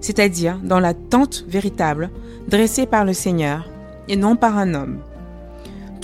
c'est-à-dire 0.02 0.58
dans 0.62 0.80
la 0.80 0.92
tente 0.92 1.46
véritable 1.48 2.10
dressée 2.46 2.84
par 2.84 3.06
le 3.06 3.14
Seigneur 3.14 3.70
et 4.06 4.16
non 4.16 4.36
par 4.36 4.58
un 4.58 4.74
homme 4.74 4.98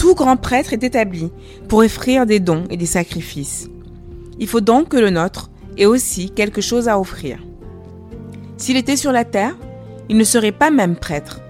tout 0.03 0.17
grand 0.17 0.37
prêtre 0.37 0.73
est 0.73 0.83
établi 0.83 1.31
pour 1.69 1.79
offrir 1.79 2.27
des 2.27 2.41
dons 2.41 2.65
et 2.71 2.77
des 2.77 2.87
sacrifices. 2.87 3.71
Il 4.41 4.49
faut 4.49 4.61
donc 4.61 4.89
que 4.89 4.97
le 4.97 5.11
nôtre 5.11 5.49
ait 5.79 5.87
aussi 5.87 6.33
quelque 6.33 6.61
chose 6.61 6.89
à 6.89 6.99
offrir. 6.99 7.39
S'il 8.57 8.77
était 8.77 8.97
sur 8.97 9.13
la 9.13 9.25
terre, 9.25 9.57
il 10.09 10.17
ne 10.17 10.25
serait 10.25 10.51
pas 10.51 10.73
même 10.73 10.97
prêtre, 10.97 11.41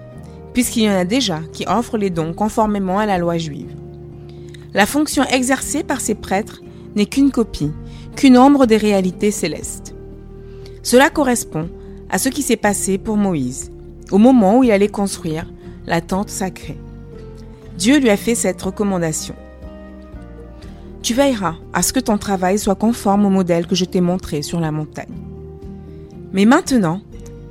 puisqu'il 0.53 0.83
y 0.83 0.87
en 0.87 0.93
a 0.95 1.03
déjà 1.03 1.39
qui 1.51 1.65
offrent 1.67 1.97
les 1.97 2.11
dons 2.11 2.35
conformément 2.35 2.99
à 2.99 3.07
la 3.07 3.17
loi 3.17 3.39
juive. 3.39 3.75
La 4.75 4.85
fonction 4.85 5.23
exercée 5.23 5.81
par 5.81 5.99
ces 5.99 6.13
prêtres 6.13 6.61
n'est 6.95 7.07
qu'une 7.07 7.31
copie, 7.31 7.71
qu'une 8.15 8.37
ombre 8.37 8.67
des 8.67 8.77
réalités 8.77 9.31
célestes. 9.31 9.95
Cela 10.83 11.09
correspond 11.09 11.69
à 12.11 12.19
ce 12.19 12.29
qui 12.29 12.43
s'est 12.43 12.55
passé 12.55 12.99
pour 12.99 13.17
Moïse, 13.17 13.71
au 14.11 14.19
moment 14.19 14.59
où 14.59 14.63
il 14.63 14.71
allait 14.71 14.89
construire 14.89 15.51
la 15.87 16.01
tente 16.01 16.29
sacrée. 16.29 16.77
Dieu 17.77 17.99
lui 17.99 18.09
a 18.09 18.17
fait 18.17 18.35
cette 18.35 18.61
recommandation. 18.61 19.35
Tu 21.01 21.13
veilleras 21.13 21.55
à 21.73 21.81
ce 21.81 21.91
que 21.91 21.99
ton 21.99 22.17
travail 22.17 22.57
soit 22.57 22.75
conforme 22.75 23.25
au 23.25 23.29
modèle 23.29 23.67
que 23.67 23.75
je 23.75 23.85
t'ai 23.85 23.99
montré 23.99 24.41
sur 24.41 24.59
la 24.59 24.71
montagne. 24.71 25.13
Mais 26.31 26.45
maintenant, 26.45 27.01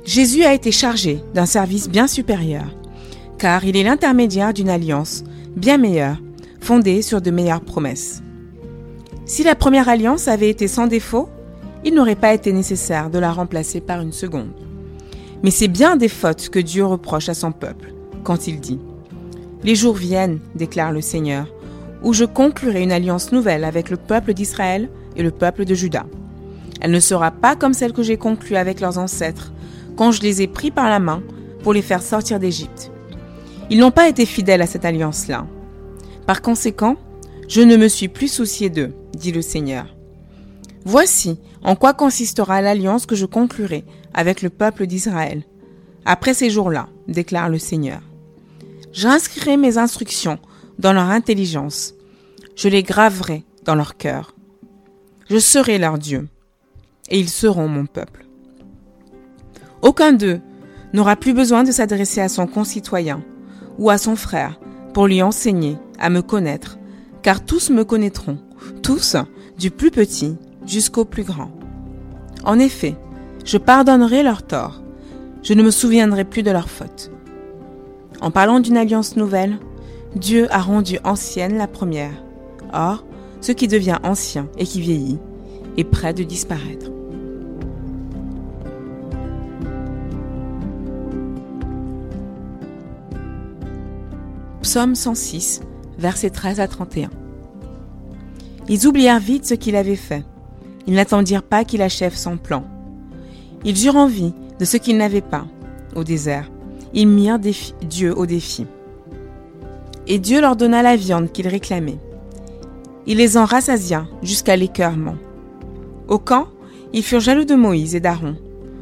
Jésus 0.05 0.43
a 0.43 0.53
été 0.53 0.71
chargé 0.71 1.23
d'un 1.33 1.45
service 1.45 1.87
bien 1.87 2.07
supérieur, 2.07 2.65
car 3.37 3.63
il 3.63 3.77
est 3.77 3.83
l'intermédiaire 3.83 4.53
d'une 4.53 4.69
alliance 4.69 5.23
bien 5.55 5.77
meilleure, 5.77 6.17
fondée 6.59 7.01
sur 7.01 7.21
de 7.21 7.31
meilleures 7.31 7.61
promesses. 7.61 8.21
Si 9.25 9.43
la 9.43 9.55
première 9.55 9.87
alliance 9.87 10.27
avait 10.27 10.49
été 10.49 10.67
sans 10.67 10.87
défaut, 10.87 11.29
il 11.85 11.93
n'aurait 11.93 12.15
pas 12.15 12.33
été 12.33 12.51
nécessaire 12.53 13.09
de 13.09 13.19
la 13.19 13.31
remplacer 13.31 13.81
par 13.81 14.01
une 14.01 14.11
seconde. 14.11 14.53
Mais 15.43 15.51
c'est 15.51 15.67
bien 15.67 15.95
des 15.95 16.07
fautes 16.07 16.49
que 16.49 16.59
Dieu 16.59 16.85
reproche 16.85 17.29
à 17.29 17.33
son 17.33 17.51
peuple 17.51 17.93
quand 18.23 18.47
il 18.47 18.59
dit⁇ 18.59 18.79
les 19.63 19.75
jours 19.75 19.95
viennent, 19.95 20.39
déclare 20.55 20.91
le 20.91 21.01
Seigneur, 21.01 21.47
où 22.03 22.13
je 22.13 22.25
conclurai 22.25 22.83
une 22.83 22.91
alliance 22.91 23.31
nouvelle 23.31 23.63
avec 23.63 23.89
le 23.89 23.97
peuple 23.97 24.33
d'Israël 24.33 24.89
et 25.15 25.23
le 25.23 25.31
peuple 25.31 25.65
de 25.65 25.73
Juda. 25.73 26.05
Elle 26.81 26.91
ne 26.91 26.99
sera 26.99 27.31
pas 27.31 27.55
comme 27.55 27.73
celle 27.73 27.93
que 27.93 28.03
j'ai 28.03 28.17
conclue 28.17 28.57
avec 28.57 28.81
leurs 28.81 28.97
ancêtres, 28.97 29.53
quand 29.95 30.11
je 30.11 30.21
les 30.21 30.41
ai 30.41 30.47
pris 30.47 30.71
par 30.71 30.89
la 30.89 30.99
main 30.99 31.23
pour 31.63 31.73
les 31.73 31.81
faire 31.81 32.01
sortir 32.01 32.39
d'Égypte. 32.39 32.91
Ils 33.69 33.79
n'ont 33.79 33.91
pas 33.91 34.09
été 34.09 34.25
fidèles 34.25 34.61
à 34.61 34.67
cette 34.67 34.85
alliance-là. 34.85 35.47
Par 36.27 36.41
conséquent, 36.41 36.97
je 37.47 37.61
ne 37.61 37.77
me 37.77 37.87
suis 37.87 38.09
plus 38.09 38.27
soucié 38.27 38.69
d'eux, 38.69 38.93
dit 39.13 39.31
le 39.31 39.41
Seigneur. 39.41 39.95
Voici 40.85 41.39
en 41.63 41.75
quoi 41.75 41.93
consistera 41.93 42.61
l'alliance 42.61 43.05
que 43.05 43.15
je 43.15 43.25
conclurai 43.25 43.85
avec 44.13 44.41
le 44.41 44.49
peuple 44.49 44.85
d'Israël. 44.85 45.43
Après 46.05 46.33
ces 46.33 46.49
jours-là, 46.49 46.89
déclare 47.07 47.47
le 47.47 47.59
Seigneur. 47.59 48.01
J'inscrirai 48.93 49.57
mes 49.57 49.79
instructions 49.79 50.37
dans 50.77 50.93
leur 50.93 51.09
intelligence. 51.09 51.95
Je 52.55 52.69
les 52.69 52.83
graverai 52.83 53.43
dans 53.65 53.73
leur 53.73 53.97
cœur. 53.97 54.35
Je 55.29 55.39
serai 55.39 55.79
leur 55.79 55.97
Dieu, 55.97 56.27
et 57.09 57.19
ils 57.19 57.29
seront 57.29 57.67
mon 57.67 57.87
peuple. 57.87 58.27
Aucun 59.81 60.13
d'eux 60.13 60.41
n'aura 60.93 61.15
plus 61.15 61.33
besoin 61.33 61.63
de 61.63 61.71
s'adresser 61.71 62.21
à 62.21 62.29
son 62.29 62.45
concitoyen 62.45 63.23
ou 63.79 63.89
à 63.89 63.97
son 63.97 64.15
frère 64.15 64.59
pour 64.93 65.07
lui 65.07 65.23
enseigner 65.23 65.77
à 65.97 66.11
me 66.11 66.21
connaître, 66.21 66.77
car 67.23 67.43
tous 67.43 67.71
me 67.71 67.83
connaîtront, 67.83 68.37
tous, 68.83 69.15
du 69.57 69.71
plus 69.71 69.89
petit 69.89 70.37
jusqu'au 70.67 71.03
plus 71.03 71.23
grand. 71.23 71.51
En 72.43 72.59
effet, 72.59 72.95
je 73.43 73.57
pardonnerai 73.57 74.21
leurs 74.21 74.45
torts, 74.45 74.83
je 75.41 75.55
ne 75.55 75.63
me 75.63 75.71
souviendrai 75.71 76.25
plus 76.25 76.43
de 76.43 76.51
leurs 76.51 76.69
fautes. 76.69 77.12
En 78.23 78.31
parlant 78.31 78.61
d'une 78.61 78.77
alliance 78.77 79.17
nouvelle, 79.17 79.59
Dieu 80.15 80.47
a 80.49 80.61
rendu 80.61 80.97
ancienne 81.03 81.57
la 81.57 81.67
première. 81.67 82.23
Or, 82.71 83.03
ce 83.41 83.51
qui 83.51 83.67
devient 83.67 83.97
ancien 84.01 84.47
et 84.57 84.63
qui 84.63 84.79
vieillit 84.79 85.19
est 85.75 85.83
près 85.83 86.13
de 86.13 86.23
disparaître. 86.23 86.89
Psaume 94.61 94.95
106, 94.95 95.59
versets 95.97 96.29
13 96.29 96.61
à 96.61 96.69
31. 96.69 97.09
Ils 98.69 98.87
oublièrent 98.87 99.19
vite 99.19 99.45
ce 99.45 99.53
qu'il 99.53 99.75
avait 99.75 99.97
fait. 99.97 100.23
Ils 100.87 100.93
n'attendirent 100.93 101.43
pas 101.43 101.65
qu'il 101.65 101.81
achève 101.81 102.15
son 102.15 102.37
plan. 102.37 102.63
Ils 103.65 103.85
eurent 103.85 103.97
envie 103.97 104.33
de 104.59 104.63
ce 104.63 104.77
qu'ils 104.77 104.95
n'avaient 104.95 105.19
pas, 105.19 105.45
au 105.97 106.05
désert, 106.05 106.49
ils 106.93 107.07
mirent 107.07 107.39
Dieu 107.39 108.17
au 108.17 108.25
défi. 108.25 108.65
Et 110.07 110.19
Dieu 110.19 110.41
leur 110.41 110.55
donna 110.55 110.81
la 110.81 110.95
viande 110.95 111.31
qu'ils 111.31 111.47
réclamaient. 111.47 111.99
Il 113.05 113.17
les 113.17 113.37
en 113.37 113.45
rassasia 113.45 114.05
jusqu'à 114.21 114.55
l'écœurement. 114.55 115.15
Au 116.07 116.19
camp, 116.19 116.47
ils 116.93 117.03
furent 117.03 117.19
jaloux 117.19 117.45
de 117.45 117.55
Moïse 117.55 117.95
et 117.95 117.99
d'Aaron, 117.99 118.35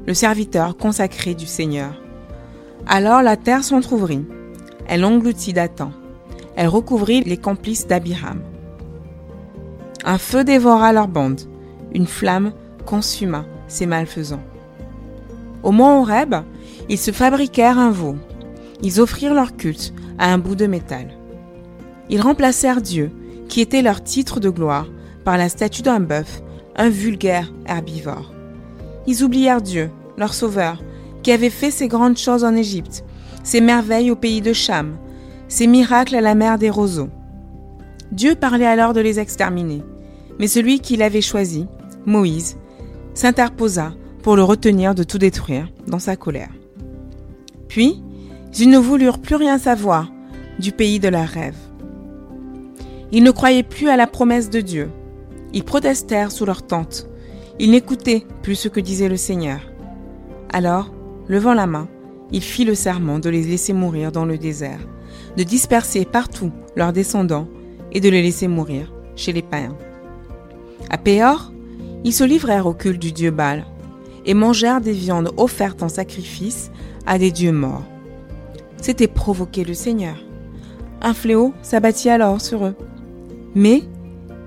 le 0.06 0.14
serviteur 0.14 0.76
consacré 0.76 1.34
du 1.34 1.46
Seigneur. 1.46 2.02
Alors 2.88 3.22
la 3.22 3.38
terre 3.38 3.64
s'entr'ouvrit. 3.64 4.26
Elle 4.88 5.06
engloutit 5.06 5.54
Dathan. 5.54 5.92
Elle 6.56 6.68
recouvrit 6.68 7.24
les 7.24 7.38
complices 7.38 7.88
d'Abiram. 7.88 8.42
Un 10.04 10.18
feu 10.18 10.44
dévora 10.44 10.92
leur 10.92 11.08
bande. 11.08 11.42
Une 11.94 12.08
flamme 12.08 12.52
consuma 12.86 13.46
ses 13.68 13.86
malfaisants. 13.86 14.44
Au 15.64 15.72
mont 15.72 16.02
Horeb, 16.02 16.36
ils 16.90 16.98
se 16.98 17.12
fabriquèrent 17.12 17.80
un 17.80 17.92
veau. 17.92 18.16
Ils 18.84 19.00
offrirent 19.00 19.34
leur 19.34 19.56
culte 19.56 19.94
à 20.18 20.34
un 20.34 20.38
bout 20.38 20.56
de 20.56 20.68
métal. 20.68 21.08
Ils 22.10 22.22
remplacèrent 22.22 22.82
Dieu, 22.82 23.12
qui 23.48 23.62
était 23.62 23.82
leur 23.82 24.04
titre 24.04 24.40
de 24.40 24.50
gloire, 24.50 24.88
par 25.24 25.38
la 25.38 25.50
statue 25.50 25.82
d'un 25.82 26.00
bœuf, 26.00 26.42
un 26.76 26.90
vulgaire 26.90 27.52
herbivore. 27.66 28.34
Ils 29.08 29.24
oublièrent 29.24 29.62
Dieu, 29.62 29.90
leur 30.18 30.34
sauveur, 30.34 30.82
qui 31.24 31.32
avait 31.32 31.50
fait 31.50 31.72
ces 31.72 31.88
grandes 31.88 32.18
choses 32.18 32.44
en 32.44 32.56
Égypte, 32.56 33.04
ces 33.44 33.62
merveilles 33.62 34.12
au 34.12 34.16
pays 34.16 34.42
de 34.42 34.54
Cham, 34.54 34.98
ces 35.48 35.68
miracles 35.68 36.16
à 36.16 36.22
la 36.22 36.36
mer 36.36 36.58
des 36.58 36.70
roseaux. 36.70 37.10
Dieu 38.12 38.36
parlait 38.36 38.66
alors 38.66 38.94
de 38.94 39.02
les 39.02 39.20
exterminer, 39.20 39.84
mais 40.40 40.48
celui 40.48 40.80
qu'il 40.80 41.02
avait 41.02 41.22
choisi, 41.22 41.68
Moïse, 42.06 42.58
s'interposa 43.14 43.94
pour 44.24 44.36
le 44.36 44.44
retenir 44.44 44.96
de 44.96 45.04
tout 45.04 45.18
détruire 45.18 45.70
dans 45.88 46.00
sa 46.00 46.16
colère. 46.16 46.52
Puis, 47.72 48.04
ils 48.60 48.70
ne 48.70 48.78
voulurent 48.78 49.20
plus 49.20 49.38
rien 49.38 49.58
savoir 49.58 50.12
du 50.60 50.74
pays 50.74 51.00
de 51.00 51.08
leurs 51.08 51.30
rêves. 51.30 51.56
Ils 53.14 53.24
ne 53.24 53.32
croyaient 53.32 53.64
plus 53.64 53.88
à 53.88 53.96
la 53.96 54.08
promesse 54.08 54.50
de 54.50 54.60
Dieu. 54.60 54.90
Ils 55.54 55.64
protestèrent 55.64 56.34
sous 56.34 56.46
leur 56.46 56.68
tente. 56.68 57.08
Ils 57.60 57.72
n'écoutaient 57.72 58.26
plus 58.42 58.56
ce 58.56 58.68
que 58.68 58.82
disait 58.82 59.08
le 59.08 59.16
Seigneur. 59.16 59.62
Alors, 60.52 60.92
levant 61.30 61.54
la 61.54 61.66
main, 61.66 61.88
il 62.34 62.42
fit 62.42 62.66
le 62.66 62.76
serment 62.76 63.20
de 63.20 63.30
les 63.30 63.44
laisser 63.44 63.72
mourir 63.72 64.12
dans 64.12 64.26
le 64.26 64.38
désert, 64.38 64.86
de 65.38 65.44
disperser 65.44 66.04
partout 66.04 66.52
leurs 66.76 66.92
descendants 66.92 67.48
et 67.94 68.02
de 68.02 68.10
les 68.10 68.22
laisser 68.22 68.50
mourir 68.50 68.92
chez 69.16 69.32
les 69.32 69.44
païens. 69.44 69.78
À 70.90 70.98
Péor, 70.98 71.54
ils 72.04 72.14
se 72.14 72.26
livrèrent 72.26 72.68
au 72.68 72.74
culte 72.74 73.02
du 73.02 73.14
dieu 73.14 73.32
Baal 73.32 73.66
et 74.26 74.34
mangèrent 74.34 74.82
des 74.82 74.92
viandes 74.92 75.32
offertes 75.38 75.84
en 75.84 75.90
sacrifice 75.90 76.72
à 77.06 77.18
des 77.18 77.32
dieux 77.32 77.52
morts. 77.52 77.84
C'était 78.82 79.08
provoquer 79.08 79.64
le 79.64 79.74
Seigneur. 79.74 80.16
Un 81.02 81.14
fléau 81.14 81.54
s'abattit 81.62 82.10
alors 82.10 82.42
sur 82.42 82.66
eux. 82.66 82.76
Mais 83.56 83.84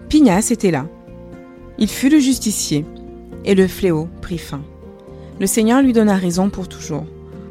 Pignas 0.08 0.48
était 0.50 0.70
là. 0.70 0.86
Il 1.78 1.88
fut 1.88 2.08
le 2.08 2.18
justicier, 2.18 2.84
et 3.44 3.54
le 3.54 3.66
fléau 3.66 4.08
prit 4.22 4.38
fin. 4.38 4.62
Le 5.40 5.46
Seigneur 5.46 5.82
lui 5.82 5.92
donna 5.92 6.14
raison 6.14 6.48
pour 6.48 6.68
toujours, 6.68 7.04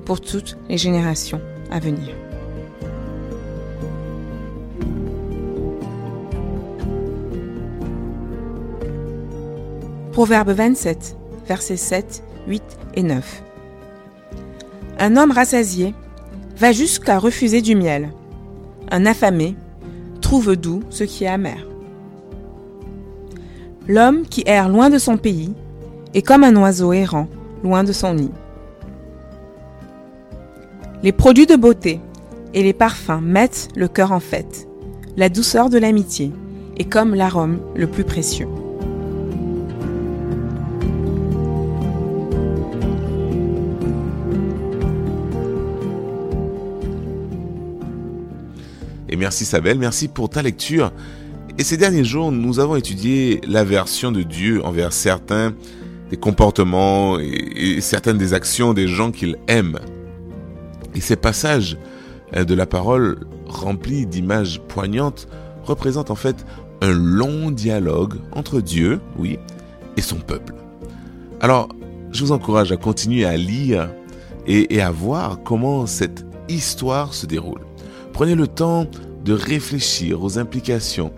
pour 0.05 0.21
toutes 0.21 0.57
les 0.69 0.77
générations 0.77 1.41
à 1.69 1.79
venir. 1.79 2.09
Proverbe 10.13 10.51
27, 10.51 11.17
versets 11.47 11.77
7, 11.77 12.23
8 12.47 12.63
et 12.95 13.03
9. 13.03 13.43
Un 14.99 15.17
homme 15.17 15.31
rassasié 15.31 15.93
va 16.57 16.71
jusqu'à 16.71 17.19
refuser 17.19 17.61
du 17.61 17.75
miel. 17.75 18.11
Un 18.91 19.05
affamé 19.05 19.55
trouve 20.21 20.55
doux 20.55 20.81
ce 20.89 21.03
qui 21.03 21.23
est 21.23 21.27
amer. 21.27 21.67
L'homme 23.87 24.23
qui 24.23 24.43
erre 24.45 24.69
loin 24.69 24.89
de 24.89 24.97
son 24.97 25.17
pays 25.17 25.53
est 26.13 26.21
comme 26.21 26.43
un 26.43 26.55
oiseau 26.55 26.93
errant 26.93 27.27
loin 27.63 27.83
de 27.83 27.91
son 27.91 28.13
nid. 28.13 28.31
Les 31.01 31.11
produits 31.11 31.47
de 31.47 31.55
beauté 31.55 31.99
et 32.53 32.63
les 32.63 32.73
parfums 32.73 33.21
mettent 33.21 33.67
le 33.75 33.87
cœur 33.87 34.11
en 34.11 34.19
fête. 34.19 34.67
La 35.17 35.29
douceur 35.29 35.69
de 35.69 35.77
l'amitié 35.77 36.31
est 36.77 36.89
comme 36.89 37.13
l'arôme 37.13 37.59
le 37.75 37.87
plus 37.87 38.03
précieux. 38.03 38.47
Et 49.13 49.15
merci 49.15 49.45
Sabelle, 49.45 49.77
merci 49.77 50.07
pour 50.07 50.27
ta 50.27 50.41
lecture. 50.41 50.91
Et 51.59 51.63
ces 51.63 51.77
derniers 51.77 52.03
jours, 52.03 52.31
nous 52.31 52.59
avons 52.59 52.75
étudié 52.75 53.41
l'aversion 53.47 54.11
de 54.11 54.23
Dieu 54.23 54.65
envers 54.65 54.91
certains 54.91 55.53
des 56.09 56.17
comportements 56.17 57.19
et, 57.19 57.79
certaines 57.79 58.17
des 58.17 58.33
actions 58.33 58.73
des 58.73 58.87
gens 58.87 59.11
qu'il 59.11 59.37
aime. 59.47 59.77
Et 60.95 60.99
ces 60.99 61.15
passages 61.15 61.77
euh, 62.35 62.43
de 62.43 62.55
la 62.55 62.65
parole 62.65 63.27
remplis 63.45 64.07
d'images 64.07 64.59
poignantes 64.67 65.27
représentent 65.63 66.09
en 66.09 66.15
fait 66.15 66.43
un 66.81 66.91
long 66.91 67.51
dialogue 67.51 68.15
entre 68.31 68.61
Dieu, 68.61 68.99
oui, 69.19 69.37
et 69.95 70.01
son 70.01 70.17
peuple. 70.17 70.55
Alors, 71.39 71.69
je 72.11 72.23
vous 72.23 72.31
encourage 72.31 72.71
à 72.71 72.77
continuer 72.77 73.25
à 73.25 73.37
lire 73.37 73.91
et 74.47 74.81
à 74.81 74.89
voir 74.89 75.43
comment 75.43 75.85
cette 75.85 76.25
histoire 76.49 77.13
se 77.13 77.27
déroule. 77.27 77.61
Prenez 78.13 78.35
le 78.35 78.45
temps 78.45 78.85
de 79.25 79.33
réfléchir 79.33 80.23
aux 80.23 80.37
implications 80.37 81.11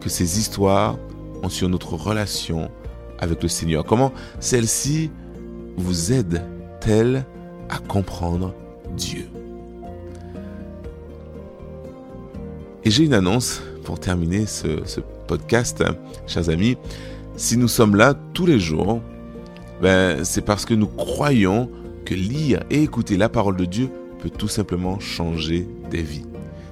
que 0.00 0.08
ces 0.08 0.38
histoires 0.38 0.96
ont 1.42 1.50
sur 1.50 1.68
notre 1.68 1.92
relation 1.92 2.70
avec 3.18 3.42
le 3.42 3.48
Seigneur. 3.48 3.84
Comment 3.84 4.12
celle-ci 4.40 5.10
vous 5.76 6.12
aide-t-elle 6.12 7.26
à 7.68 7.78
comprendre 7.78 8.54
Dieu? 8.96 9.28
Et 12.84 12.90
j'ai 12.90 13.04
une 13.04 13.14
annonce 13.14 13.62
pour 13.84 14.00
terminer 14.00 14.46
ce, 14.46 15.00
podcast, 15.26 15.84
chers 16.26 16.48
amis. 16.48 16.78
Si 17.36 17.58
nous 17.58 17.68
sommes 17.68 17.94
là 17.94 18.14
tous 18.32 18.46
les 18.46 18.58
jours, 18.58 19.02
ben, 19.82 20.24
c'est 20.24 20.44
parce 20.44 20.64
que 20.64 20.72
nous 20.72 20.86
croyons 20.86 21.68
que 22.06 22.14
lire 22.14 22.62
et 22.70 22.82
écouter 22.82 23.18
la 23.18 23.28
parole 23.28 23.56
de 23.56 23.66
Dieu 23.66 23.90
tout 24.30 24.48
simplement 24.48 24.98
changer 25.00 25.66
des 25.90 26.02
vies. 26.02 26.24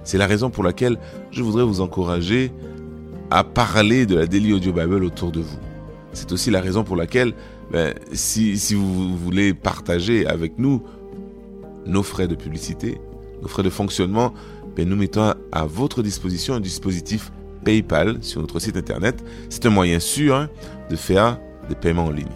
C'est 0.05 0.19
la 0.19 0.27
raison 0.27 0.51
pour 0.51 0.65
laquelle 0.65 0.99
je 1.31 1.43
voudrais 1.43 1.65
vous 1.65 1.81
encourager 1.81 2.53
à 3.31 3.43
parler 3.43 4.07
de 4.07 4.17
la 4.17 4.27
Daily 4.27 4.53
Audio 4.53 4.73
Bible 4.73 5.03
autour 5.05 5.33
de 5.33 5.41
vous. 5.41 5.59
C'est 6.13 6.31
aussi 6.31 6.51
la 6.51 6.61
raison 6.61 6.85
pour 6.85 6.97
laquelle, 6.97 7.35
ben, 7.73 7.95
si, 8.13 8.59
si 8.59 8.75
vous 8.75 9.17
voulez 9.17 9.55
partager 9.55 10.27
avec 10.27 10.59
nous 10.59 10.83
nos 11.87 12.03
frais 12.03 12.29
de 12.29 12.35
publicité, 12.35 13.01
nos 13.43 13.49
frais 13.49 13.63
de 13.63 13.71
fonctionnement, 13.71 14.33
ben, 14.77 14.89
nous 14.89 14.97
mettons 14.97 15.35
à 15.53 15.65
votre 15.67 16.03
disposition 16.03 16.55
un 16.55 16.61
dispositif 16.61 17.33
PayPal 17.65 18.19
sur 18.21 18.41
notre 18.41 18.61
site 18.61 18.77
internet. 18.77 19.25
C'est 19.49 19.67
un 19.67 19.71
moyen 19.71 19.99
sûr 19.99 20.37
hein, 20.37 20.49
de 20.91 20.97
faire 20.97 21.39
des 21.69 21.75
paiements 21.75 22.07
en 22.07 22.11
ligne. 22.11 22.27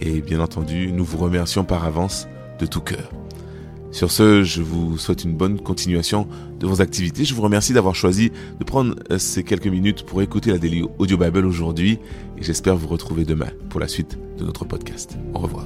et 0.00 0.20
bien 0.20 0.40
entendu, 0.40 0.92
nous 0.92 1.04
vous 1.04 1.16
remercions 1.16 1.64
par 1.64 1.84
avance 1.84 2.28
de 2.58 2.66
tout 2.66 2.80
cœur. 2.80 3.08
Sur 3.90 4.10
ce, 4.10 4.42
je 4.42 4.60
vous 4.60 4.98
souhaite 4.98 5.24
une 5.24 5.34
bonne 5.34 5.58
continuation 5.60 6.28
de 6.60 6.66
vos 6.66 6.82
activités. 6.82 7.24
Je 7.24 7.34
vous 7.34 7.42
remercie 7.42 7.72
d'avoir 7.72 7.94
choisi 7.94 8.32
de 8.58 8.64
prendre 8.64 8.96
euh, 9.10 9.18
ces 9.18 9.44
quelques 9.44 9.66
minutes 9.66 10.04
pour 10.04 10.22
écouter 10.22 10.50
la 10.50 10.58
Daily 10.58 10.84
Audio 10.98 11.16
Bible 11.16 11.46
aujourd'hui 11.46 11.98
et 12.38 12.42
j'espère 12.42 12.76
vous 12.76 12.88
retrouver 12.88 13.24
demain 13.24 13.48
pour 13.70 13.80
la 13.80 13.88
suite 13.88 14.18
de 14.38 14.44
notre 14.44 14.64
podcast. 14.64 15.16
Au 15.34 15.38
revoir. 15.38 15.64